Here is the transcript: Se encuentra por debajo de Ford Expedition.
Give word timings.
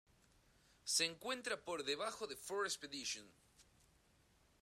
Se 0.83 1.05
encuentra 1.05 1.63
por 1.63 1.83
debajo 1.83 2.25
de 2.25 2.35
Ford 2.35 2.65
Expedition. 2.65 3.27